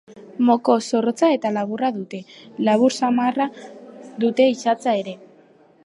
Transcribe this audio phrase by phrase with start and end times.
[0.45, 2.21] Moko zorrotza eta laburra dute;
[2.69, 3.49] labur samarra
[4.25, 5.17] dute isatsa ere.